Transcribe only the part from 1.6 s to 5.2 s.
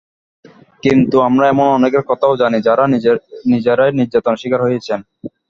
অনেকের কথাও জানি, যাঁরা নিজেরাই নির্যাতনের শিকার হয়েছেন।